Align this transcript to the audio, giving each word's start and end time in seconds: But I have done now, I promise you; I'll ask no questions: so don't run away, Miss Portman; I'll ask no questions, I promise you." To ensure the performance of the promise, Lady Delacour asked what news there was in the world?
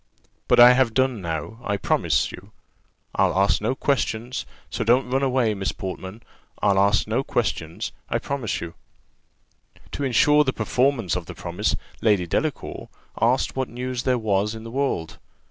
But 0.47 0.59
I 0.59 0.73
have 0.73 0.95
done 0.95 1.21
now, 1.21 1.59
I 1.63 1.77
promise 1.77 2.31
you; 2.31 2.51
I'll 3.13 3.37
ask 3.37 3.61
no 3.61 3.75
questions: 3.75 4.47
so 4.71 4.83
don't 4.83 5.11
run 5.11 5.21
away, 5.21 5.53
Miss 5.53 5.71
Portman; 5.71 6.23
I'll 6.59 6.79
ask 6.79 7.05
no 7.05 7.23
questions, 7.23 7.91
I 8.09 8.17
promise 8.17 8.61
you." 8.61 8.73
To 9.91 10.03
ensure 10.03 10.43
the 10.43 10.53
performance 10.53 11.15
of 11.15 11.27
the 11.27 11.35
promise, 11.35 11.75
Lady 12.01 12.25
Delacour 12.25 12.89
asked 13.21 13.55
what 13.55 13.69
news 13.69 14.01
there 14.01 14.17
was 14.17 14.55
in 14.55 14.63
the 14.63 14.71
world? 14.71 15.19